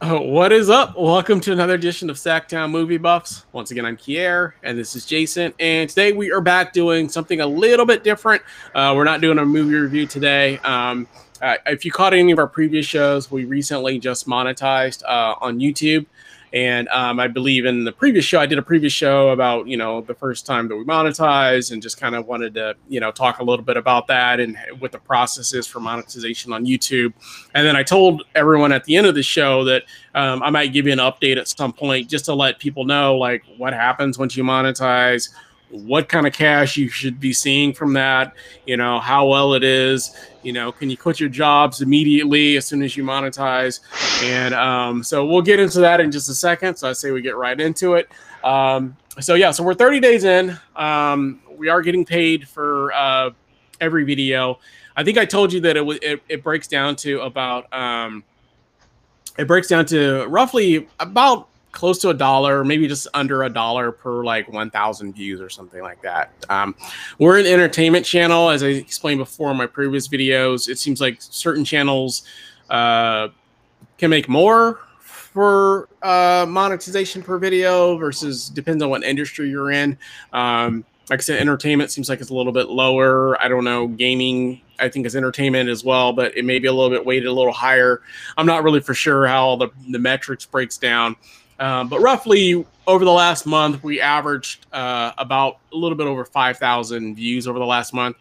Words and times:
Uh, 0.00 0.18
what 0.18 0.52
is 0.52 0.68
up? 0.68 0.98
Welcome 0.98 1.40
to 1.40 1.52
another 1.52 1.74
edition 1.74 2.10
of 2.10 2.16
SacTown 2.16 2.70
Movie 2.70 2.98
Buffs. 2.98 3.46
Once 3.52 3.70
again, 3.70 3.86
I'm 3.86 3.96
Kier, 3.96 4.52
and 4.62 4.76
this 4.76 4.94
is 4.94 5.06
Jason. 5.06 5.54
And 5.58 5.88
today 5.88 6.12
we 6.12 6.30
are 6.30 6.42
back 6.42 6.72
doing 6.74 7.08
something 7.08 7.40
a 7.40 7.46
little 7.46 7.86
bit 7.86 8.04
different. 8.04 8.42
Uh, 8.74 8.92
we're 8.94 9.04
not 9.04 9.22
doing 9.22 9.38
a 9.38 9.44
movie 9.44 9.76
review 9.76 10.06
today. 10.06 10.58
Um, 10.58 11.08
uh, 11.40 11.56
if 11.66 11.84
you 11.84 11.92
caught 11.92 12.12
any 12.12 12.32
of 12.32 12.38
our 12.38 12.46
previous 12.46 12.84
shows, 12.84 13.30
we 13.30 13.44
recently 13.44 13.98
just 13.98 14.26
monetized 14.26 15.02
uh, 15.04 15.36
on 15.40 15.58
YouTube. 15.58 16.06
And 16.54 16.86
um, 16.90 17.18
I 17.18 17.26
believe 17.26 17.64
in 17.64 17.82
the 17.82 17.90
previous 17.90 18.24
show, 18.24 18.38
I 18.38 18.46
did 18.46 18.58
a 18.58 18.62
previous 18.62 18.92
show 18.92 19.30
about, 19.30 19.66
you 19.66 19.76
know, 19.76 20.02
the 20.02 20.14
first 20.14 20.46
time 20.46 20.68
that 20.68 20.76
we 20.76 20.84
monetized 20.84 21.72
and 21.72 21.82
just 21.82 21.98
kind 21.98 22.14
of 22.14 22.28
wanted 22.28 22.54
to, 22.54 22.76
you 22.88 23.00
know, 23.00 23.10
talk 23.10 23.40
a 23.40 23.44
little 23.44 23.64
bit 23.64 23.76
about 23.76 24.06
that 24.06 24.38
and 24.38 24.56
what 24.78 24.92
the 24.92 25.00
process 25.00 25.52
is 25.52 25.66
for 25.66 25.80
monetization 25.80 26.52
on 26.52 26.64
YouTube. 26.64 27.12
And 27.54 27.66
then 27.66 27.74
I 27.74 27.82
told 27.82 28.22
everyone 28.36 28.70
at 28.70 28.84
the 28.84 28.94
end 28.94 29.08
of 29.08 29.16
the 29.16 29.22
show 29.24 29.64
that 29.64 29.82
um, 30.14 30.44
I 30.44 30.50
might 30.50 30.72
give 30.72 30.86
you 30.86 30.92
an 30.92 31.00
update 31.00 31.38
at 31.38 31.48
some 31.48 31.72
point 31.72 32.08
just 32.08 32.26
to 32.26 32.34
let 32.34 32.60
people 32.60 32.84
know, 32.84 33.16
like, 33.16 33.42
what 33.56 33.72
happens 33.72 34.16
once 34.16 34.36
you 34.36 34.44
monetize, 34.44 35.30
what 35.70 36.08
kind 36.08 36.26
of 36.26 36.32
cash 36.32 36.76
you 36.76 36.88
should 36.88 37.18
be 37.18 37.32
seeing 37.32 37.72
from 37.72 37.94
that, 37.94 38.34
you 38.66 38.76
know, 38.76 39.00
how 39.00 39.26
well 39.26 39.54
it 39.54 39.64
is, 39.64 40.16
you 40.42 40.52
know, 40.52 40.70
can 40.70 40.90
you 40.90 40.96
quit 40.96 41.18
your 41.18 41.28
jobs 41.28 41.80
immediately 41.80 42.56
as 42.56 42.66
soon 42.66 42.82
as 42.82 42.96
you 42.96 43.02
monetize? 43.02 43.80
And 44.22 44.54
um, 44.54 45.02
so 45.02 45.26
we'll 45.26 45.42
get 45.42 45.58
into 45.58 45.80
that 45.80 46.00
in 46.00 46.12
just 46.12 46.28
a 46.28 46.34
second. 46.34 46.76
So 46.76 46.88
I 46.88 46.92
say 46.92 47.10
we 47.10 47.22
get 47.22 47.36
right 47.36 47.58
into 47.60 47.94
it. 47.94 48.08
Um, 48.44 48.96
so 49.20 49.34
yeah, 49.34 49.50
so 49.50 49.62
we're 49.64 49.74
30 49.74 50.00
days 50.00 50.24
in. 50.24 50.58
Um, 50.76 51.40
we 51.56 51.68
are 51.68 51.82
getting 51.82 52.04
paid 52.04 52.48
for 52.48 52.92
uh, 52.92 53.30
every 53.80 54.04
video. 54.04 54.58
I 54.96 55.02
think 55.02 55.18
I 55.18 55.24
told 55.24 55.52
you 55.52 55.60
that 55.60 55.76
it, 55.76 56.02
it, 56.02 56.22
it 56.28 56.44
breaks 56.44 56.68
down 56.68 56.96
to 56.96 57.20
about 57.22 57.72
um, 57.72 58.22
it 59.38 59.48
breaks 59.48 59.68
down 59.68 59.86
to 59.86 60.26
roughly 60.26 60.88
about 61.00 61.48
close 61.74 61.98
to 61.98 62.08
a 62.08 62.14
dollar, 62.14 62.64
maybe 62.64 62.86
just 62.86 63.08
under 63.12 63.42
a 63.42 63.50
dollar 63.50 63.92
per 63.92 64.24
like 64.24 64.50
1,000 64.50 65.12
views 65.12 65.40
or 65.40 65.50
something 65.50 65.82
like 65.82 66.00
that. 66.02 66.32
Um, 66.48 66.74
we're 67.18 67.38
an 67.38 67.46
entertainment 67.46 68.06
channel, 68.06 68.48
as 68.48 68.62
I 68.62 68.68
explained 68.68 69.18
before 69.18 69.50
in 69.50 69.56
my 69.56 69.66
previous 69.66 70.08
videos. 70.08 70.68
It 70.68 70.78
seems 70.78 71.00
like 71.00 71.16
certain 71.18 71.64
channels 71.64 72.22
uh, 72.70 73.28
can 73.98 74.08
make 74.08 74.28
more 74.28 74.78
for 75.00 75.88
uh, 76.02 76.46
monetization 76.48 77.22
per 77.22 77.38
video 77.38 77.98
versus 77.98 78.48
depends 78.48 78.82
on 78.82 78.88
what 78.88 79.02
industry 79.02 79.50
you're 79.50 79.72
in. 79.72 79.98
Um, 80.32 80.84
like 81.10 81.18
I 81.18 81.22
said, 81.22 81.40
entertainment 81.40 81.90
seems 81.90 82.08
like 82.08 82.20
it's 82.20 82.30
a 82.30 82.34
little 82.34 82.52
bit 82.52 82.68
lower. 82.68 83.40
I 83.42 83.48
don't 83.48 83.64
know, 83.64 83.88
gaming 83.88 84.62
I 84.78 84.88
think 84.88 85.06
is 85.06 85.16
entertainment 85.16 85.68
as 85.68 85.84
well, 85.84 86.12
but 86.12 86.36
it 86.36 86.44
may 86.44 86.58
be 86.58 86.66
a 86.66 86.72
little 86.72 86.90
bit 86.90 87.04
weighted 87.04 87.28
a 87.28 87.32
little 87.32 87.52
higher. 87.52 88.02
I'm 88.36 88.46
not 88.46 88.64
really 88.64 88.80
for 88.80 88.94
sure 88.94 89.26
how 89.26 89.56
the, 89.56 89.68
the 89.90 89.98
metrics 89.98 90.44
breaks 90.44 90.76
down. 90.78 91.16
Um, 91.60 91.88
but 91.88 92.00
roughly 92.00 92.66
over 92.86 93.04
the 93.04 93.12
last 93.12 93.46
month, 93.46 93.82
we 93.82 94.00
averaged 94.00 94.66
uh, 94.72 95.12
about 95.18 95.58
a 95.72 95.76
little 95.76 95.96
bit 95.96 96.06
over 96.06 96.24
5,000 96.24 97.14
views 97.14 97.46
over 97.46 97.58
the 97.58 97.66
last 97.66 97.94
month. 97.94 98.16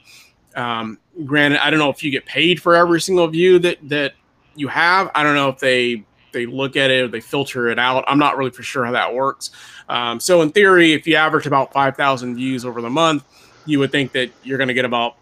Um, 0.56 1.00
granted, 1.26 1.66
I 1.66 1.70
don't 1.70 1.80
know 1.80 1.90
if 1.90 2.04
you 2.04 2.12
get 2.12 2.26
paid 2.26 2.62
for 2.62 2.76
every 2.76 3.02
single 3.02 3.28
view 3.28 3.60
that 3.60 3.78
that 3.90 4.14
you 4.56 4.68
have. 4.68 5.10
I 5.16 5.24
don't 5.24 5.36
know 5.36 5.50
if 5.50 5.60
they 5.60 6.04
they 6.32 6.46
look 6.46 6.76
at 6.76 6.92
it 6.92 7.04
or 7.04 7.08
they 7.08 7.22
filter 7.22 7.70
it 7.70 7.80
out. 7.80 8.04
I'm 8.08 8.20
not 8.20 8.38
really 8.38 8.52
for 8.52 8.64
sure 8.64 8.86
how 8.86 8.92
that 8.92 9.14
works. 9.14 9.52
Um, 9.88 10.20
so 10.20 10.42
in 10.42 10.52
theory, 10.52 10.94
if 10.94 11.06
you 11.06 11.16
average 11.16 11.46
about 11.46 11.72
5,000 11.72 12.36
views 12.36 12.66
over 12.66 12.82
the 12.82 12.90
month, 12.90 13.24
you 13.66 13.80
would 13.80 13.92
think 13.92 14.12
that 14.14 14.32
you're 14.44 14.58
going 14.58 14.68
to 14.68 14.74
get 14.74 14.86
about 14.86 15.16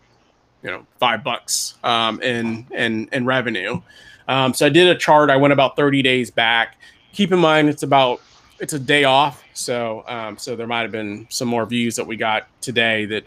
you 0.64 0.70
know 0.72 0.86
five 1.00 1.24
bucks 1.24 1.76
um, 1.84 2.22
in 2.22 2.66
in 2.72 3.10
in 3.12 3.26
revenue. 3.26 3.82
Um, 4.28 4.54
so 4.54 4.66
I 4.66 4.70
did 4.70 4.88
a 4.88 4.96
chart. 4.96 5.30
I 5.30 5.36
went 5.36 5.52
about 5.52 5.76
30 5.76 6.02
days 6.02 6.32
back 6.32 6.78
keep 7.14 7.32
in 7.32 7.40
mind 7.40 7.70
it's 7.70 7.84
about 7.84 8.22
it's 8.60 8.74
a 8.74 8.80
day 8.80 9.06
off, 9.06 9.44
so 9.54 10.04
um, 10.08 10.38
so 10.38 10.56
there 10.56 10.68
might 10.68 10.82
have 10.82 10.92
been 10.92 11.26
some 11.30 11.48
more 11.48 11.66
views 11.66 11.96
that 11.96 12.06
we 12.06 12.16
got 12.16 12.48
today 12.62 13.06
that 13.06 13.24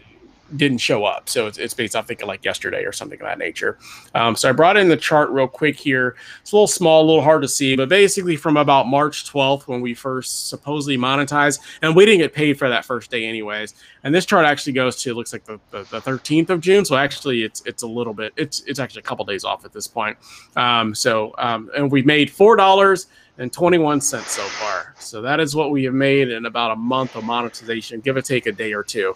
didn't 0.55 0.77
show 0.77 1.05
up. 1.05 1.29
So 1.29 1.47
it's, 1.47 1.57
it's 1.57 1.73
based 1.73 1.95
off 1.95 2.07
thinking 2.07 2.27
like 2.27 2.45
yesterday 2.45 2.83
or 2.83 2.91
something 2.91 3.19
of 3.19 3.25
that 3.25 3.37
nature. 3.37 3.77
Um, 4.13 4.35
so 4.35 4.49
I 4.49 4.51
brought 4.51 4.77
in 4.77 4.89
the 4.89 4.97
chart 4.97 5.29
real 5.29 5.47
quick 5.47 5.77
here. 5.77 6.15
It's 6.41 6.51
a 6.51 6.55
little 6.55 6.67
small, 6.67 7.03
a 7.03 7.05
little 7.05 7.21
hard 7.21 7.41
to 7.41 7.47
see, 7.47 7.75
but 7.75 7.89
basically 7.89 8.35
from 8.35 8.57
about 8.57 8.87
March 8.87 9.31
12th 9.31 9.67
when 9.67 9.81
we 9.81 9.93
first 9.93 10.49
supposedly 10.49 10.97
monetized, 10.97 11.59
and 11.81 11.95
we 11.95 12.05
didn't 12.05 12.19
get 12.19 12.33
paid 12.33 12.57
for 12.57 12.69
that 12.69 12.85
first 12.85 13.11
day 13.11 13.25
anyways. 13.25 13.73
And 14.03 14.13
this 14.13 14.25
chart 14.25 14.45
actually 14.45 14.73
goes 14.73 15.01
to 15.01 15.13
looks 15.13 15.33
like 15.33 15.45
the, 15.45 15.59
the, 15.71 15.83
the 15.83 16.01
13th 16.01 16.49
of 16.49 16.61
June. 16.61 16.85
So 16.85 16.95
actually 16.95 17.43
it's 17.43 17.61
it's 17.65 17.83
a 17.83 17.87
little 17.87 18.13
bit 18.13 18.33
it's 18.37 18.61
it's 18.61 18.79
actually 18.79 18.99
a 18.99 19.03
couple 19.03 19.25
days 19.25 19.43
off 19.43 19.65
at 19.65 19.73
this 19.73 19.87
point. 19.87 20.17
Um, 20.55 20.93
so 20.93 21.33
um, 21.37 21.69
and 21.75 21.91
we 21.91 22.03
made 22.03 22.29
four 22.29 22.55
dollars 22.55 23.07
and 23.37 23.51
21 23.51 24.01
cents 24.01 24.31
so 24.31 24.43
far. 24.43 24.93
So 24.99 25.21
that 25.21 25.39
is 25.39 25.55
what 25.55 25.71
we 25.71 25.83
have 25.83 25.93
made 25.93 26.29
in 26.29 26.45
about 26.45 26.71
a 26.71 26.75
month 26.75 27.15
of 27.15 27.23
monetization, 27.23 27.99
give 27.99 28.15
or 28.15 28.21
take 28.21 28.45
a 28.45 28.51
day 28.51 28.73
or 28.73 28.83
two. 28.83 29.15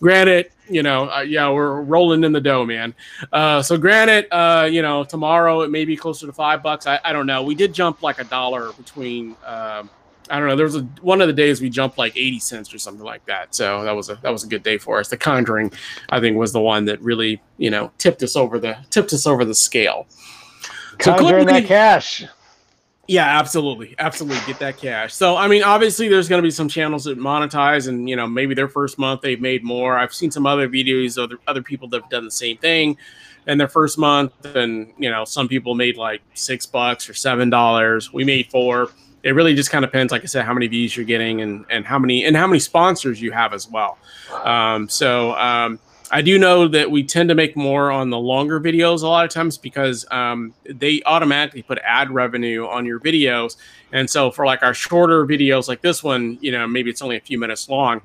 Granted, 0.00 0.50
you 0.68 0.82
know, 0.82 1.08
uh, 1.10 1.20
yeah, 1.20 1.48
we're 1.50 1.80
rolling 1.82 2.24
in 2.24 2.32
the 2.32 2.40
dough, 2.40 2.64
man. 2.64 2.94
Uh, 3.32 3.62
so 3.62 3.76
granted, 3.76 4.26
uh, 4.32 4.64
you 4.64 4.82
know, 4.82 5.04
tomorrow 5.04 5.60
it 5.60 5.70
may 5.70 5.84
be 5.84 5.96
closer 5.96 6.26
to 6.26 6.32
five 6.32 6.62
bucks. 6.62 6.86
I, 6.86 6.98
I 7.04 7.12
don't 7.12 7.26
know. 7.26 7.42
We 7.42 7.54
did 7.54 7.72
jump 7.72 8.02
like 8.02 8.18
a 8.18 8.24
dollar 8.24 8.72
between. 8.72 9.36
Uh, 9.44 9.84
I 10.30 10.38
don't 10.38 10.48
know. 10.48 10.56
There 10.56 10.64
was 10.64 10.76
a, 10.76 10.82
one 11.02 11.20
of 11.20 11.26
the 11.26 11.34
days 11.34 11.60
we 11.60 11.68
jumped 11.68 11.98
like 11.98 12.16
80 12.16 12.38
cents 12.38 12.72
or 12.72 12.78
something 12.78 13.04
like 13.04 13.24
that. 13.26 13.54
So 13.54 13.84
that 13.84 13.94
was 13.94 14.08
a 14.08 14.14
that 14.22 14.30
was 14.30 14.44
a 14.44 14.46
good 14.46 14.62
day 14.62 14.78
for 14.78 14.98
us. 14.98 15.08
The 15.08 15.16
Conjuring, 15.16 15.72
I 16.08 16.20
think, 16.20 16.36
was 16.36 16.52
the 16.52 16.60
one 16.60 16.84
that 16.86 17.00
really 17.02 17.42
you 17.58 17.70
know 17.70 17.92
tipped 17.98 18.22
us 18.22 18.34
over 18.34 18.58
the 18.58 18.76
tipped 18.90 19.12
us 19.12 19.26
over 19.26 19.44
the 19.44 19.54
scale. 19.54 20.06
Conjuring 20.98 21.48
so 21.48 21.52
that 21.52 21.66
cash. 21.66 22.24
Yeah, 23.12 23.38
absolutely, 23.38 23.94
absolutely. 23.98 24.40
Get 24.46 24.58
that 24.60 24.78
cash. 24.78 25.12
So, 25.12 25.36
I 25.36 25.46
mean, 25.46 25.62
obviously, 25.62 26.08
there's 26.08 26.30
going 26.30 26.38
to 26.38 26.42
be 26.42 26.50
some 26.50 26.66
channels 26.66 27.04
that 27.04 27.18
monetize, 27.18 27.86
and 27.86 28.08
you 28.08 28.16
know, 28.16 28.26
maybe 28.26 28.54
their 28.54 28.68
first 28.68 28.98
month 28.98 29.20
they've 29.20 29.38
made 29.38 29.62
more. 29.62 29.98
I've 29.98 30.14
seen 30.14 30.30
some 30.30 30.46
other 30.46 30.66
videos 30.66 31.22
of 31.22 31.38
other, 31.46 31.60
people 31.60 31.88
that 31.88 32.00
have 32.00 32.10
done 32.10 32.24
the 32.24 32.30
same 32.30 32.56
thing 32.56 32.96
in 33.46 33.58
their 33.58 33.68
first 33.68 33.98
month, 33.98 34.32
and 34.56 34.90
you 34.96 35.10
know, 35.10 35.26
some 35.26 35.46
people 35.46 35.74
made 35.74 35.98
like 35.98 36.22
six 36.32 36.64
bucks 36.64 37.06
or 37.06 37.12
seven 37.12 37.50
dollars. 37.50 38.14
We 38.14 38.24
made 38.24 38.46
four. 38.46 38.88
It 39.22 39.32
really 39.32 39.54
just 39.54 39.70
kind 39.70 39.84
of 39.84 39.90
depends, 39.90 40.10
like 40.10 40.22
I 40.22 40.26
said, 40.26 40.46
how 40.46 40.54
many 40.54 40.66
views 40.68 40.96
you're 40.96 41.04
getting, 41.04 41.42
and 41.42 41.66
and 41.68 41.84
how 41.84 41.98
many 41.98 42.24
and 42.24 42.34
how 42.34 42.46
many 42.46 42.60
sponsors 42.60 43.20
you 43.20 43.30
have 43.32 43.52
as 43.52 43.68
well. 43.68 43.98
Um, 44.42 44.88
so. 44.88 45.34
Um, 45.34 45.78
I 46.14 46.20
do 46.20 46.38
know 46.38 46.68
that 46.68 46.90
we 46.90 47.02
tend 47.02 47.30
to 47.30 47.34
make 47.34 47.56
more 47.56 47.90
on 47.90 48.10
the 48.10 48.18
longer 48.18 48.60
videos 48.60 49.02
a 49.02 49.08
lot 49.08 49.24
of 49.24 49.30
times 49.30 49.56
because 49.56 50.04
um, 50.10 50.52
they 50.66 51.00
automatically 51.06 51.62
put 51.62 51.78
ad 51.82 52.10
revenue 52.10 52.66
on 52.66 52.84
your 52.84 53.00
videos. 53.00 53.56
And 53.92 54.08
so 54.08 54.30
for 54.30 54.44
like 54.44 54.62
our 54.62 54.74
shorter 54.74 55.26
videos 55.26 55.68
like 55.68 55.80
this 55.80 56.04
one, 56.04 56.36
you 56.42 56.52
know, 56.52 56.66
maybe 56.66 56.90
it's 56.90 57.00
only 57.00 57.16
a 57.16 57.20
few 57.20 57.38
minutes 57.38 57.66
long, 57.70 58.02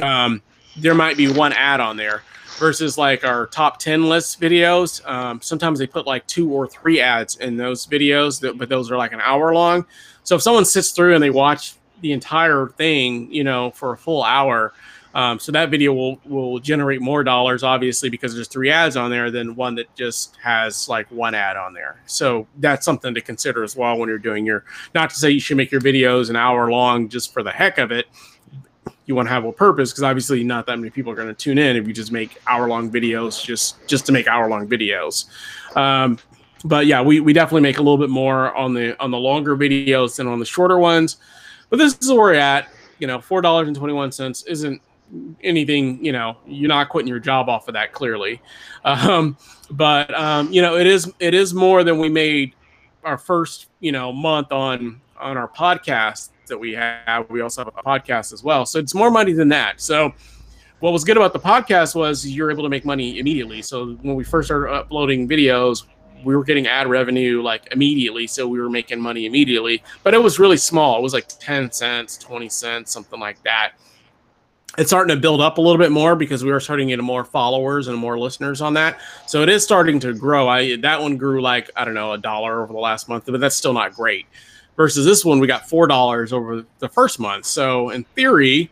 um, 0.00 0.40
there 0.78 0.94
might 0.94 1.18
be 1.18 1.30
one 1.30 1.52
ad 1.52 1.80
on 1.80 1.98
there 1.98 2.22
versus 2.58 2.96
like 2.96 3.24
our 3.24 3.46
top 3.48 3.78
10 3.78 4.08
list 4.08 4.40
videos. 4.40 5.06
Um, 5.06 5.42
sometimes 5.42 5.78
they 5.78 5.86
put 5.86 6.06
like 6.06 6.26
two 6.26 6.50
or 6.50 6.66
three 6.66 7.02
ads 7.02 7.36
in 7.36 7.58
those 7.58 7.86
videos, 7.86 8.40
that, 8.40 8.56
but 8.56 8.70
those 8.70 8.90
are 8.90 8.96
like 8.96 9.12
an 9.12 9.20
hour 9.20 9.52
long. 9.52 9.84
So 10.22 10.34
if 10.34 10.40
someone 10.40 10.64
sits 10.64 10.92
through 10.92 11.14
and 11.14 11.22
they 11.22 11.30
watch 11.30 11.74
the 12.00 12.12
entire 12.12 12.68
thing, 12.68 13.30
you 13.30 13.44
know, 13.44 13.70
for 13.72 13.92
a 13.92 13.98
full 13.98 14.22
hour, 14.22 14.72
um, 15.14 15.40
so 15.40 15.50
that 15.52 15.70
video 15.70 15.92
will 15.92 16.20
will 16.24 16.58
generate 16.60 17.00
more 17.00 17.24
dollars, 17.24 17.62
obviously, 17.62 18.08
because 18.08 18.34
there's 18.34 18.48
three 18.48 18.70
ads 18.70 18.96
on 18.96 19.10
there 19.10 19.30
than 19.30 19.56
one 19.56 19.74
that 19.74 19.92
just 19.96 20.36
has 20.42 20.88
like 20.88 21.10
one 21.10 21.34
ad 21.34 21.56
on 21.56 21.74
there. 21.74 22.00
So 22.06 22.46
that's 22.58 22.84
something 22.84 23.14
to 23.14 23.20
consider 23.20 23.64
as 23.64 23.74
well 23.74 23.98
when 23.98 24.08
you're 24.08 24.18
doing 24.18 24.46
your. 24.46 24.64
Not 24.94 25.10
to 25.10 25.16
say 25.16 25.30
you 25.30 25.40
should 25.40 25.56
make 25.56 25.72
your 25.72 25.80
videos 25.80 26.30
an 26.30 26.36
hour 26.36 26.70
long 26.70 27.08
just 27.08 27.32
for 27.32 27.42
the 27.42 27.50
heck 27.50 27.78
of 27.78 27.90
it. 27.90 28.06
You 29.06 29.16
want 29.16 29.26
to 29.26 29.32
have 29.32 29.44
a 29.44 29.52
purpose 29.52 29.90
because 29.90 30.04
obviously 30.04 30.44
not 30.44 30.66
that 30.66 30.78
many 30.78 30.90
people 30.90 31.10
are 31.10 31.16
going 31.16 31.26
to 31.26 31.34
tune 31.34 31.58
in 31.58 31.74
if 31.74 31.88
you 31.88 31.92
just 31.92 32.12
make 32.12 32.40
hour 32.46 32.68
long 32.68 32.88
videos 32.90 33.44
just 33.44 33.84
just 33.88 34.06
to 34.06 34.12
make 34.12 34.28
hour 34.28 34.48
long 34.48 34.68
videos. 34.68 35.26
Um, 35.76 36.18
but 36.64 36.86
yeah, 36.86 37.02
we, 37.02 37.18
we 37.18 37.32
definitely 37.32 37.62
make 37.62 37.78
a 37.78 37.82
little 37.82 37.98
bit 37.98 38.10
more 38.10 38.54
on 38.54 38.74
the 38.74 39.00
on 39.02 39.10
the 39.10 39.18
longer 39.18 39.56
videos 39.56 40.16
than 40.16 40.28
on 40.28 40.38
the 40.38 40.44
shorter 40.44 40.78
ones. 40.78 41.16
But 41.68 41.78
this 41.78 41.98
is 41.98 42.08
where 42.10 42.18
we're 42.18 42.34
at. 42.34 42.68
You 43.00 43.08
know, 43.08 43.20
four 43.20 43.40
dollars 43.40 43.66
and 43.66 43.76
twenty 43.76 43.94
one 43.94 44.12
cents 44.12 44.44
isn't 44.44 44.80
anything, 45.42 46.04
you 46.04 46.12
know, 46.12 46.36
you're 46.46 46.68
not 46.68 46.88
quitting 46.88 47.08
your 47.08 47.18
job 47.18 47.48
off 47.48 47.68
of 47.68 47.74
that 47.74 47.92
clearly. 47.92 48.40
Um, 48.84 49.36
but 49.70 50.12
um, 50.14 50.52
you 50.52 50.62
know, 50.62 50.76
it 50.76 50.86
is 50.86 51.12
it 51.20 51.34
is 51.34 51.54
more 51.54 51.84
than 51.84 51.98
we 51.98 52.08
made 52.08 52.54
our 53.04 53.18
first, 53.18 53.68
you 53.80 53.92
know, 53.92 54.12
month 54.12 54.52
on 54.52 55.00
on 55.18 55.36
our 55.36 55.48
podcast 55.48 56.30
that 56.46 56.58
we 56.58 56.72
have. 56.72 57.28
We 57.30 57.40
also 57.40 57.64
have 57.64 57.74
a 57.76 57.82
podcast 57.82 58.32
as 58.32 58.42
well. 58.42 58.66
So 58.66 58.78
it's 58.78 58.94
more 58.94 59.10
money 59.10 59.32
than 59.32 59.48
that. 59.50 59.80
So 59.80 60.12
what 60.80 60.92
was 60.92 61.04
good 61.04 61.16
about 61.16 61.32
the 61.32 61.40
podcast 61.40 61.94
was 61.94 62.26
you're 62.26 62.50
able 62.50 62.62
to 62.62 62.68
make 62.68 62.84
money 62.84 63.18
immediately. 63.18 63.62
So 63.62 63.94
when 64.02 64.14
we 64.14 64.24
first 64.24 64.48
started 64.48 64.72
uploading 64.72 65.28
videos, 65.28 65.84
we 66.24 66.34
were 66.34 66.44
getting 66.44 66.66
ad 66.66 66.86
revenue 66.86 67.42
like 67.42 67.68
immediately. 67.72 68.26
So 68.26 68.48
we 68.48 68.60
were 68.60 68.70
making 68.70 69.00
money 69.00 69.26
immediately, 69.26 69.82
but 70.02 70.14
it 70.14 70.22
was 70.22 70.38
really 70.38 70.56
small. 70.56 70.98
It 70.98 71.02
was 71.02 71.12
like 71.12 71.28
10 71.28 71.70
cents, 71.72 72.16
20 72.18 72.48
cents, 72.48 72.92
something 72.92 73.20
like 73.20 73.42
that 73.42 73.72
it's 74.78 74.90
starting 74.90 75.14
to 75.14 75.20
build 75.20 75.40
up 75.40 75.58
a 75.58 75.60
little 75.60 75.78
bit 75.78 75.90
more 75.90 76.14
because 76.14 76.44
we 76.44 76.50
are 76.50 76.60
starting 76.60 76.88
to 76.88 76.96
get 76.96 77.02
more 77.02 77.24
followers 77.24 77.88
and 77.88 77.98
more 77.98 78.18
listeners 78.18 78.60
on 78.60 78.74
that. 78.74 79.00
So 79.26 79.42
it 79.42 79.48
is 79.48 79.64
starting 79.64 79.98
to 80.00 80.14
grow. 80.14 80.48
I 80.48 80.76
that 80.76 81.00
one 81.00 81.16
grew 81.16 81.42
like 81.42 81.70
I 81.76 81.84
don't 81.84 81.94
know 81.94 82.12
a 82.12 82.18
dollar 82.18 82.62
over 82.62 82.72
the 82.72 82.78
last 82.78 83.08
month, 83.08 83.26
but 83.26 83.40
that's 83.40 83.56
still 83.56 83.72
not 83.72 83.94
great. 83.94 84.26
Versus 84.76 85.04
this 85.04 85.24
one, 85.24 85.40
we 85.40 85.46
got 85.46 85.68
four 85.68 85.86
dollars 85.86 86.32
over 86.32 86.64
the 86.78 86.88
first 86.88 87.18
month. 87.18 87.46
So 87.46 87.90
in 87.90 88.04
theory, 88.04 88.70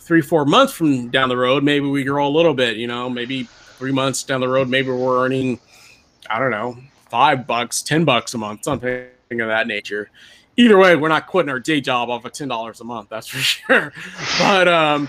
three 0.00 0.22
four 0.22 0.44
months 0.44 0.72
from 0.72 1.10
down 1.10 1.28
the 1.28 1.36
road, 1.36 1.62
maybe 1.62 1.86
we 1.86 2.04
grow 2.04 2.26
a 2.26 2.30
little 2.30 2.54
bit. 2.54 2.76
You 2.76 2.86
know, 2.86 3.10
maybe 3.10 3.44
three 3.44 3.92
months 3.92 4.22
down 4.22 4.40
the 4.40 4.48
road, 4.48 4.68
maybe 4.68 4.90
we're 4.90 5.24
earning 5.24 5.60
I 6.30 6.38
don't 6.38 6.50
know 6.50 6.78
five 7.10 7.46
bucks, 7.46 7.82
ten 7.82 8.04
bucks 8.06 8.32
a 8.32 8.38
month, 8.38 8.64
something 8.64 9.10
of 9.30 9.48
that 9.48 9.66
nature 9.66 10.10
either 10.56 10.78
way, 10.78 10.96
we're 10.96 11.08
not 11.08 11.26
quitting 11.26 11.50
our 11.50 11.60
day 11.60 11.80
job 11.80 12.10
off 12.10 12.24
of 12.24 12.32
ten 12.32 12.48
dollars 12.48 12.80
a 12.80 12.84
month. 12.84 13.08
That's 13.08 13.26
for 13.26 13.38
sure. 13.38 13.92
But 14.38 14.68
um, 14.68 15.08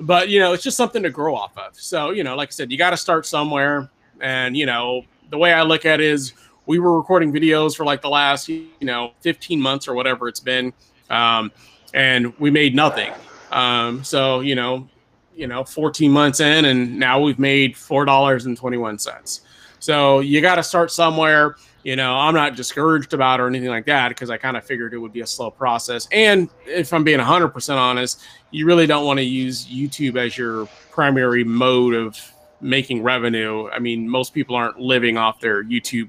but 0.00 0.28
you 0.28 0.38
know, 0.38 0.52
it's 0.52 0.62
just 0.62 0.76
something 0.76 1.02
to 1.02 1.10
grow 1.10 1.34
off 1.34 1.56
of. 1.56 1.78
So 1.78 2.10
you 2.10 2.24
know, 2.24 2.36
like 2.36 2.48
I 2.48 2.52
said, 2.52 2.70
you 2.70 2.78
got 2.78 2.90
to 2.90 2.96
start 2.96 3.26
somewhere. 3.26 3.90
And 4.20 4.56
you 4.56 4.66
know, 4.66 5.04
the 5.30 5.38
way 5.38 5.52
I 5.52 5.62
look 5.62 5.84
at 5.84 6.00
it 6.00 6.06
is, 6.06 6.32
we 6.66 6.78
were 6.78 6.96
recording 6.96 7.32
videos 7.32 7.76
for 7.76 7.84
like 7.84 8.00
the 8.02 8.08
last 8.08 8.48
you 8.48 8.68
know 8.80 9.12
15 9.20 9.60
months 9.60 9.88
or 9.88 9.94
whatever 9.94 10.28
it's 10.28 10.40
been, 10.40 10.72
um, 11.10 11.52
and 11.92 12.36
we 12.38 12.50
made 12.50 12.74
nothing. 12.74 13.12
Um, 13.50 14.02
so 14.04 14.40
you 14.40 14.54
know, 14.54 14.88
you 15.34 15.46
know, 15.46 15.64
14 15.64 16.10
months 16.10 16.40
in, 16.40 16.64
and 16.64 16.98
now 16.98 17.20
we've 17.20 17.38
made 17.38 17.76
four 17.76 18.04
dollars 18.04 18.46
and 18.46 18.56
21 18.56 18.98
cents. 18.98 19.42
So 19.78 20.20
you 20.20 20.40
got 20.40 20.54
to 20.54 20.62
start 20.62 20.90
somewhere 20.90 21.56
you 21.84 21.96
know, 21.96 22.16
I'm 22.16 22.34
not 22.34 22.56
discouraged 22.56 23.12
about 23.12 23.40
or 23.40 23.46
anything 23.46 23.68
like 23.68 23.84
that 23.86 24.08
because 24.08 24.30
I 24.30 24.38
kind 24.38 24.56
of 24.56 24.64
figured 24.64 24.94
it 24.94 24.98
would 24.98 25.12
be 25.12 25.20
a 25.20 25.26
slow 25.26 25.50
process. 25.50 26.08
And 26.10 26.48
if 26.66 26.94
I'm 26.94 27.04
being 27.04 27.20
100% 27.20 27.76
honest, 27.76 28.22
you 28.50 28.64
really 28.64 28.86
don't 28.86 29.04
want 29.04 29.18
to 29.18 29.22
use 29.22 29.66
YouTube 29.66 30.16
as 30.16 30.36
your 30.36 30.66
primary 30.90 31.44
mode 31.44 31.94
of 31.94 32.18
making 32.62 33.02
revenue. 33.02 33.68
I 33.68 33.80
mean, 33.80 34.08
most 34.08 34.32
people 34.32 34.56
aren't 34.56 34.80
living 34.80 35.18
off 35.18 35.40
their 35.40 35.62
YouTube 35.62 36.08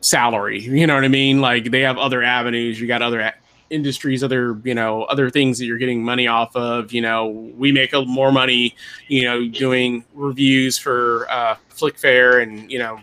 salary. 0.00 0.60
You 0.78 0.86
know 0.88 0.96
what 0.96 1.04
I 1.04 1.08
mean? 1.08 1.40
Like 1.40 1.70
they 1.70 1.82
have 1.82 1.96
other 1.96 2.24
avenues. 2.24 2.80
You 2.80 2.88
got 2.88 3.00
other 3.00 3.32
industries, 3.70 4.24
other 4.24 4.60
you 4.64 4.74
know, 4.74 5.04
other 5.04 5.30
things 5.30 5.58
that 5.58 5.66
you're 5.66 5.78
getting 5.78 6.02
money 6.02 6.26
off 6.26 6.56
of. 6.56 6.92
You 6.92 7.02
know, 7.02 7.28
we 7.56 7.70
make 7.70 7.92
a, 7.92 8.04
more 8.04 8.32
money, 8.32 8.74
you 9.06 9.22
know, 9.22 9.46
doing 9.46 10.04
reviews 10.14 10.76
for 10.76 11.30
uh, 11.30 11.56
Flickfair 11.70 12.42
and 12.42 12.70
you 12.70 12.78
know 12.80 13.00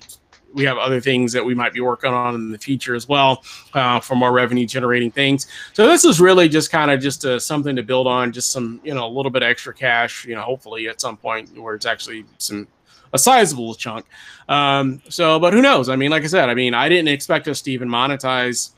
we 0.55 0.63
have 0.63 0.77
other 0.77 0.99
things 0.99 1.31
that 1.33 1.45
we 1.45 1.53
might 1.53 1.73
be 1.73 1.81
working 1.81 2.13
on 2.13 2.33
in 2.33 2.51
the 2.51 2.57
future 2.57 2.95
as 2.95 3.07
well 3.07 3.43
uh, 3.73 3.99
for 3.99 4.15
more 4.15 4.31
revenue 4.31 4.65
generating 4.65 5.11
things. 5.11 5.47
So 5.73 5.85
this 5.87 6.05
is 6.05 6.19
really 6.19 6.49
just 6.49 6.71
kind 6.71 6.89
of 6.89 6.99
just 7.01 7.25
a, 7.25 7.39
something 7.39 7.75
to 7.75 7.83
build 7.83 8.07
on, 8.07 8.31
just 8.31 8.51
some 8.51 8.79
you 8.83 8.95
know 8.95 9.05
a 9.05 9.11
little 9.11 9.31
bit 9.31 9.43
extra 9.43 9.73
cash. 9.73 10.25
You 10.25 10.35
know, 10.35 10.41
hopefully 10.41 10.87
at 10.87 10.99
some 10.99 11.17
point 11.17 11.55
where 11.57 11.75
it's 11.75 11.85
actually 11.85 12.25
some 12.37 12.67
a 13.13 13.19
sizable 13.19 13.75
chunk. 13.75 14.05
Um, 14.49 15.01
so, 15.09 15.39
but 15.39 15.53
who 15.53 15.61
knows? 15.61 15.89
I 15.89 15.95
mean, 15.95 16.11
like 16.11 16.23
I 16.23 16.27
said, 16.27 16.49
I 16.49 16.53
mean, 16.53 16.73
I 16.73 16.89
didn't 16.89 17.09
expect 17.09 17.47
us 17.47 17.61
to 17.63 17.71
even 17.71 17.89
monetize 17.89 18.71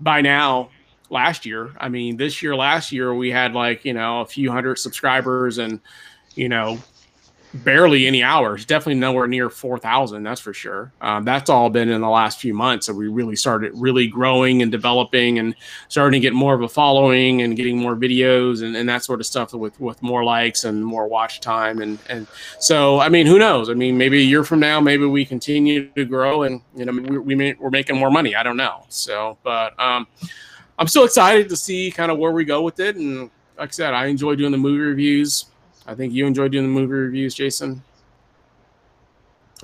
by 0.00 0.20
now 0.20 0.70
last 1.10 1.46
year. 1.46 1.70
I 1.78 1.88
mean, 1.88 2.16
this 2.16 2.42
year, 2.42 2.56
last 2.56 2.92
year, 2.92 3.14
we 3.14 3.30
had 3.30 3.54
like, 3.54 3.84
you 3.84 3.94
know, 3.94 4.20
a 4.20 4.26
few 4.26 4.50
hundred 4.50 4.78
subscribers 4.78 5.58
and, 5.58 5.80
you 6.34 6.48
know, 6.48 6.78
barely 7.62 8.06
any 8.06 8.22
hours. 8.22 8.64
Definitely 8.64 9.00
nowhere 9.00 9.26
near 9.26 9.48
four 9.48 9.78
thousand. 9.78 10.24
That's 10.24 10.40
for 10.40 10.52
sure. 10.52 10.92
Um, 11.00 11.24
that's 11.24 11.48
all 11.48 11.70
been 11.70 11.88
in 11.88 12.00
the 12.00 12.08
last 12.08 12.40
few 12.40 12.52
months 12.52 12.86
that 12.86 12.94
we 12.94 13.08
really 13.08 13.36
started 13.36 13.72
really 13.74 14.08
growing 14.08 14.62
and 14.62 14.72
developing 14.72 15.38
and 15.38 15.54
starting 15.88 16.20
to 16.20 16.22
get 16.22 16.32
more 16.32 16.54
of 16.54 16.62
a 16.62 16.68
following 16.68 17.42
and 17.42 17.56
getting 17.56 17.78
more 17.78 17.94
videos 17.94 18.64
and, 18.64 18.76
and 18.76 18.88
that 18.88 19.04
sort 19.04 19.20
of 19.20 19.26
stuff 19.26 19.54
with 19.54 19.78
with 19.80 20.02
more 20.02 20.24
likes 20.24 20.64
and 20.64 20.84
more 20.84 21.06
watch 21.06 21.40
time 21.40 21.80
and 21.80 21.98
and 22.08 22.26
so 22.58 22.98
I 22.98 23.08
mean 23.08 23.26
who 23.26 23.38
knows? 23.38 23.70
I 23.70 23.74
mean 23.74 23.96
maybe 23.96 24.18
a 24.20 24.24
year 24.24 24.42
from 24.42 24.60
now 24.60 24.80
maybe 24.80 25.06
we 25.06 25.24
continue 25.24 25.88
to 25.90 26.04
grow 26.04 26.42
and 26.42 26.60
you 26.74 26.84
know 26.84 26.92
we, 26.92 27.18
we 27.18 27.34
may, 27.34 27.54
we're 27.54 27.70
making 27.70 27.96
more 27.96 28.10
money. 28.10 28.34
I 28.34 28.42
don't 28.42 28.56
know. 28.56 28.84
So 28.88 29.38
but 29.44 29.78
um, 29.78 30.08
I'm 30.78 30.88
still 30.88 31.04
excited 31.04 31.48
to 31.50 31.56
see 31.56 31.92
kind 31.92 32.10
of 32.10 32.18
where 32.18 32.32
we 32.32 32.44
go 32.44 32.62
with 32.62 32.80
it 32.80 32.96
and 32.96 33.30
like 33.56 33.68
I 33.68 33.72
said, 33.72 33.94
I 33.94 34.06
enjoy 34.06 34.34
doing 34.34 34.50
the 34.50 34.58
movie 34.58 34.80
reviews. 34.80 35.46
I 35.86 35.94
think 35.94 36.12
you 36.12 36.26
enjoy 36.26 36.48
doing 36.48 36.64
the 36.64 36.80
movie 36.80 36.92
reviews, 36.92 37.34
Jason. 37.34 37.82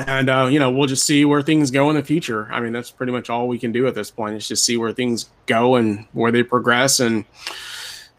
And 0.06 0.31
uh, 0.31 0.49
you 0.50 0.58
know, 0.58 0.70
we'll 0.70 0.87
just 0.87 1.05
see 1.05 1.25
where 1.25 1.43
things 1.43 1.70
go 1.70 1.90
in 1.90 1.96
the 1.96 2.02
future. 2.02 2.49
I 2.50 2.61
mean, 2.61 2.72
that's 2.72 2.90
pretty 2.90 3.12
much 3.12 3.28
all 3.28 3.49
we 3.49 3.58
can 3.58 3.72
do 3.72 3.87
at 3.87 3.94
this 3.94 4.11
point 4.11 4.37
is 4.37 4.49
just 4.49 4.64
see 4.64 4.76
where 4.76 4.93
things 4.93 5.28
go 5.46 5.76
and 5.76 6.06
where 6.12 6.32
they 6.32 6.43
progress 6.43 7.00
and 7.00 7.25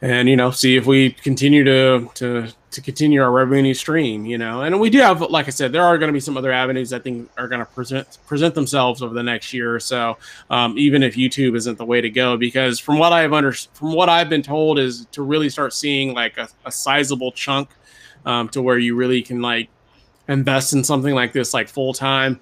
and 0.01 0.27
you 0.27 0.35
know, 0.35 0.51
see 0.51 0.75
if 0.77 0.85
we 0.85 1.11
continue 1.11 1.63
to 1.63 2.09
to 2.15 2.51
to 2.71 2.81
continue 2.81 3.21
our 3.21 3.31
revenue 3.31 3.73
stream, 3.73 4.25
you 4.25 4.37
know. 4.37 4.61
And 4.61 4.79
we 4.79 4.89
do 4.89 4.99
have, 4.99 5.21
like 5.21 5.47
I 5.47 5.51
said, 5.51 5.73
there 5.73 5.83
are 5.83 5.97
going 5.97 6.07
to 6.07 6.13
be 6.13 6.21
some 6.21 6.37
other 6.37 6.51
avenues 6.51 6.93
I 6.93 6.99
think 6.99 7.29
are 7.37 7.47
going 7.47 7.59
to 7.59 7.65
present 7.65 8.17
present 8.25 8.55
themselves 8.55 9.01
over 9.01 9.13
the 9.13 9.23
next 9.23 9.53
year 9.53 9.75
or 9.75 9.79
so. 9.79 10.17
Um, 10.49 10.77
even 10.77 11.03
if 11.03 11.15
YouTube 11.15 11.55
isn't 11.55 11.77
the 11.77 11.85
way 11.85 12.01
to 12.01 12.09
go, 12.09 12.37
because 12.37 12.79
from 12.79 12.97
what 12.97 13.13
I've 13.13 13.33
under 13.33 13.51
from 13.51 13.93
what 13.93 14.09
I've 14.09 14.29
been 14.29 14.43
told 14.43 14.79
is 14.79 15.05
to 15.11 15.21
really 15.21 15.49
start 15.49 15.73
seeing 15.73 16.13
like 16.13 16.37
a, 16.37 16.49
a 16.65 16.71
sizable 16.71 17.31
chunk 17.31 17.69
um, 18.25 18.49
to 18.49 18.61
where 18.61 18.77
you 18.77 18.95
really 18.95 19.21
can 19.21 19.41
like 19.41 19.69
invest 20.27 20.73
in 20.73 20.83
something 20.83 21.13
like 21.13 21.33
this 21.33 21.53
like 21.53 21.67
full 21.67 21.93
time 21.93 22.39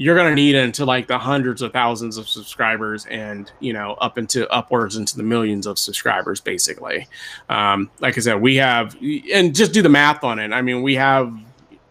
you're 0.00 0.16
going 0.16 0.30
to 0.30 0.34
need 0.34 0.54
into 0.54 0.86
like 0.86 1.06
the 1.08 1.18
hundreds 1.18 1.60
of 1.60 1.74
thousands 1.74 2.16
of 2.16 2.26
subscribers 2.26 3.04
and 3.10 3.52
you 3.60 3.74
know 3.74 3.92
up 4.00 4.16
into 4.16 4.48
upwards 4.48 4.96
into 4.96 5.14
the 5.14 5.22
millions 5.22 5.66
of 5.66 5.78
subscribers 5.78 6.40
basically. 6.40 7.06
Um, 7.50 7.90
like 8.00 8.16
i 8.16 8.20
said 8.22 8.40
we 8.40 8.56
have 8.56 8.96
and 9.30 9.54
just 9.54 9.74
do 9.74 9.82
the 9.82 9.90
math 9.90 10.24
on 10.24 10.38
it. 10.38 10.54
I 10.54 10.62
mean 10.62 10.80
we 10.80 10.94
have 10.94 11.38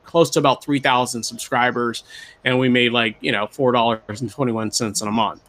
close 0.05 0.31
to 0.31 0.39
about 0.39 0.63
3000 0.63 1.21
subscribers 1.21 2.03
and 2.43 2.57
we 2.57 2.67
made 2.67 2.93
like 2.93 3.15
you 3.21 3.31
know 3.31 3.45
$4.21 3.45 5.01
in 5.03 5.07
a 5.07 5.11
month. 5.11 5.41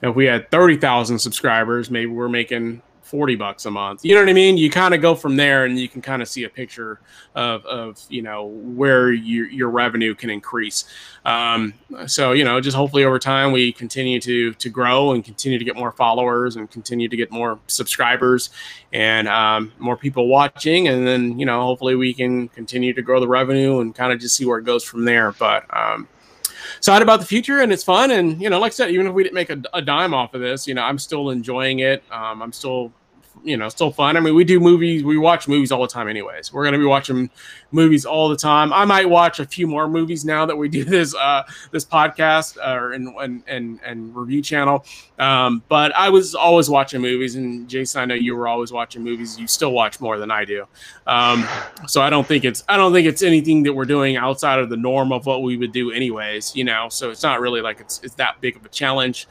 If 0.00 0.14
we 0.14 0.26
had 0.26 0.48
30,000 0.52 1.18
subscribers 1.18 1.90
maybe 1.90 2.12
we're 2.12 2.28
making 2.28 2.82
40 3.10 3.34
bucks 3.34 3.66
a 3.66 3.70
month. 3.70 4.04
You 4.04 4.14
know 4.14 4.20
what 4.20 4.28
I 4.28 4.32
mean? 4.32 4.56
You 4.56 4.70
kind 4.70 4.94
of 4.94 5.02
go 5.02 5.16
from 5.16 5.34
there 5.34 5.64
and 5.64 5.76
you 5.76 5.88
can 5.88 6.00
kind 6.00 6.22
of 6.22 6.28
see 6.28 6.44
a 6.44 6.48
picture 6.48 7.00
of, 7.34 7.66
of 7.66 8.00
you 8.08 8.22
know, 8.22 8.46
where 8.46 9.10
your, 9.10 9.46
your 9.48 9.68
revenue 9.68 10.14
can 10.14 10.30
increase. 10.30 10.84
Um, 11.24 11.74
so, 12.06 12.30
you 12.30 12.44
know, 12.44 12.60
just 12.60 12.76
hopefully 12.76 13.02
over 13.02 13.18
time 13.18 13.50
we 13.50 13.72
continue 13.72 14.20
to, 14.20 14.54
to 14.54 14.68
grow 14.70 15.10
and 15.10 15.24
continue 15.24 15.58
to 15.58 15.64
get 15.64 15.74
more 15.74 15.90
followers 15.90 16.54
and 16.54 16.70
continue 16.70 17.08
to 17.08 17.16
get 17.16 17.32
more 17.32 17.58
subscribers 17.66 18.50
and 18.92 19.26
um, 19.26 19.72
more 19.80 19.96
people 19.96 20.28
watching. 20.28 20.86
And 20.86 21.04
then, 21.04 21.36
you 21.36 21.46
know, 21.46 21.62
hopefully 21.62 21.96
we 21.96 22.14
can 22.14 22.46
continue 22.48 22.92
to 22.92 23.02
grow 23.02 23.18
the 23.18 23.28
revenue 23.28 23.80
and 23.80 23.92
kind 23.92 24.12
of 24.12 24.20
just 24.20 24.36
see 24.36 24.44
where 24.44 24.58
it 24.58 24.64
goes 24.64 24.84
from 24.84 25.04
there. 25.04 25.32
But, 25.32 25.64
um, 25.76 26.06
excited 26.76 27.02
about 27.02 27.20
the 27.20 27.26
future 27.26 27.60
and 27.60 27.72
it's 27.72 27.84
fun 27.84 28.10
and 28.10 28.40
you 28.40 28.48
know 28.48 28.58
like 28.58 28.72
i 28.72 28.74
said 28.74 28.90
even 28.90 29.06
if 29.06 29.12
we 29.12 29.22
didn't 29.22 29.34
make 29.34 29.50
a, 29.50 29.60
a 29.74 29.82
dime 29.82 30.14
off 30.14 30.34
of 30.34 30.40
this 30.40 30.66
you 30.66 30.74
know 30.74 30.82
i'm 30.82 30.98
still 30.98 31.30
enjoying 31.30 31.80
it 31.80 32.02
um, 32.10 32.42
i'm 32.42 32.52
still 32.52 32.92
you 33.44 33.56
know 33.56 33.68
still 33.68 33.90
fun. 33.90 34.16
I 34.16 34.20
mean, 34.20 34.34
we 34.34 34.44
do 34.44 34.60
movies, 34.60 35.02
we 35.02 35.18
watch 35.18 35.48
movies 35.48 35.72
all 35.72 35.82
the 35.82 35.88
time, 35.88 36.08
anyways. 36.08 36.52
We're 36.52 36.64
gonna 36.64 36.78
be 36.78 36.84
watching 36.84 37.30
movies 37.72 38.04
all 38.04 38.28
the 38.28 38.36
time. 38.36 38.72
I 38.72 38.84
might 38.84 39.08
watch 39.08 39.40
a 39.40 39.46
few 39.46 39.66
more 39.66 39.88
movies 39.88 40.24
now 40.24 40.46
that 40.46 40.56
we 40.56 40.68
do 40.68 40.84
this 40.96 41.14
uh, 41.14 41.42
this 41.70 41.84
podcast 41.84 42.56
or 42.56 42.92
uh, 42.92 42.96
and, 42.96 43.08
and 43.20 43.42
and 43.46 43.80
and 43.84 44.16
review 44.16 44.42
channel. 44.42 44.84
Um, 45.18 45.62
but 45.68 45.94
I 45.94 46.08
was 46.08 46.34
always 46.34 46.70
watching 46.70 47.00
movies, 47.00 47.36
and 47.36 47.68
Jason, 47.68 48.00
I 48.00 48.04
know 48.06 48.14
you 48.14 48.34
were 48.34 48.48
always 48.48 48.72
watching 48.72 49.02
movies. 49.02 49.38
You 49.38 49.46
still 49.46 49.72
watch 49.72 50.00
more 50.00 50.18
than 50.18 50.30
I 50.30 50.44
do. 50.44 50.66
Um, 51.06 51.46
so 51.86 52.00
I 52.00 52.10
don't 52.10 52.26
think 52.26 52.44
it's 52.44 52.64
I 52.68 52.76
don't 52.76 52.92
think 52.92 53.06
it's 53.06 53.22
anything 53.22 53.62
that 53.64 53.72
we're 53.72 53.84
doing 53.84 54.16
outside 54.16 54.58
of 54.58 54.70
the 54.70 54.76
norm 54.76 55.12
of 55.12 55.26
what 55.26 55.42
we 55.42 55.56
would 55.56 55.72
do 55.72 55.90
anyways. 55.90 56.54
You 56.56 56.64
know, 56.64 56.88
so 56.88 57.10
it's 57.10 57.22
not 57.22 57.40
really 57.40 57.60
like 57.60 57.80
it's 57.80 58.00
it's 58.02 58.14
that 58.14 58.40
big 58.40 58.56
of 58.56 58.64
a 58.64 58.68
challenge. 58.68 59.26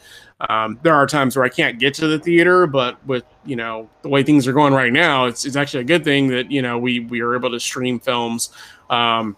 Um, 0.47 0.79
there 0.83 0.93
are 0.93 1.05
times 1.05 1.35
where 1.35 1.43
I 1.43 1.49
can't 1.49 1.79
get 1.79 1.93
to 1.95 2.07
the 2.07 2.17
theater, 2.17 2.65
but 2.65 3.05
with 3.05 3.25
you 3.45 3.57
know 3.57 3.89
the 4.03 4.09
way 4.09 4.23
things 4.23 4.47
are 4.47 4.53
going 4.53 4.73
right 4.73 4.93
now, 4.93 5.25
it's, 5.25 5.45
it's 5.45 5.57
actually 5.57 5.81
a 5.81 5.85
good 5.85 6.03
thing 6.03 6.27
that 6.29 6.49
you 6.49 6.61
know 6.61 6.77
we 6.77 7.01
we 7.01 7.19
are 7.21 7.35
able 7.35 7.51
to 7.51 7.59
stream 7.59 7.99
films 7.99 8.49
um, 8.89 9.35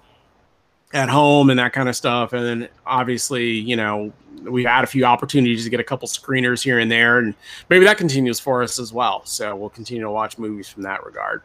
at 0.93 1.09
home 1.09 1.49
and 1.49 1.57
that 1.57 1.73
kind 1.73 1.89
of 1.89 1.95
stuff. 1.95 2.33
And 2.33 2.45
then 2.45 2.69
obviously, 2.85 3.49
you 3.49 3.75
know, 3.75 4.13
we've 4.43 4.67
had 4.67 4.83
a 4.83 4.87
few 4.87 5.05
opportunities 5.05 5.63
to 5.63 5.71
get 5.71 5.79
a 5.79 5.83
couple 5.83 6.07
screeners 6.07 6.61
here 6.61 6.77
and 6.77 6.91
there, 6.91 7.17
and 7.17 7.33
maybe 7.69 7.85
that 7.85 7.97
continues 7.97 8.39
for 8.39 8.61
us 8.61 8.77
as 8.77 8.93
well. 8.93 9.25
So 9.25 9.55
we'll 9.55 9.69
continue 9.69 10.03
to 10.03 10.11
watch 10.11 10.37
movies 10.37 10.69
from 10.69 10.83
that 10.83 11.03
regard. 11.03 11.41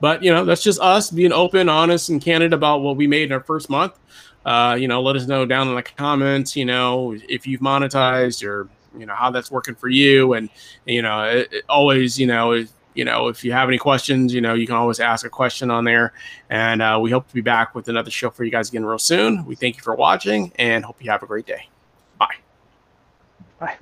But 0.00 0.22
you 0.22 0.30
know, 0.30 0.44
that's 0.44 0.62
just 0.62 0.80
us 0.80 1.10
being 1.10 1.32
open, 1.32 1.68
honest, 1.68 2.08
and 2.08 2.22
candid 2.22 2.52
about 2.52 2.82
what 2.82 2.96
we 2.96 3.08
made 3.08 3.24
in 3.24 3.32
our 3.32 3.40
first 3.42 3.68
month. 3.68 3.98
Uh, 4.44 4.76
you 4.78 4.86
know, 4.86 5.02
let 5.02 5.16
us 5.16 5.26
know 5.26 5.44
down 5.44 5.66
in 5.66 5.74
the 5.74 5.82
comments. 5.82 6.54
You 6.54 6.66
know, 6.66 7.16
if 7.28 7.48
you've 7.48 7.60
monetized 7.60 8.46
or 8.46 8.68
you 8.98 9.06
know 9.06 9.14
how 9.14 9.30
that's 9.30 9.50
working 9.50 9.74
for 9.74 9.88
you. 9.88 10.34
And 10.34 10.48
you 10.84 11.02
know 11.02 11.24
it, 11.24 11.52
it 11.52 11.64
always 11.68 12.18
you 12.18 12.26
know 12.26 12.64
you 12.94 13.04
know 13.04 13.28
if 13.28 13.44
you 13.44 13.52
have 13.52 13.68
any 13.68 13.78
questions 13.78 14.32
you 14.32 14.40
know 14.40 14.54
you 14.54 14.66
can 14.66 14.76
always 14.76 15.00
ask 15.00 15.26
a 15.26 15.30
question 15.30 15.70
on 15.70 15.84
there. 15.84 16.12
And 16.50 16.82
uh, 16.82 16.98
we 17.00 17.10
hope 17.10 17.28
to 17.28 17.34
be 17.34 17.40
back 17.40 17.74
with 17.74 17.88
another 17.88 18.10
show 18.10 18.30
for 18.30 18.44
you 18.44 18.50
guys 18.50 18.68
again 18.68 18.84
real 18.84 18.98
soon. 18.98 19.44
We 19.44 19.54
thank 19.54 19.76
you 19.76 19.82
for 19.82 19.94
watching 19.94 20.52
and 20.56 20.84
hope 20.84 21.02
you 21.02 21.10
have 21.10 21.22
a 21.22 21.26
great 21.26 21.46
day. 21.46 21.68
Bye. 22.18 22.36
Bye 23.58 23.78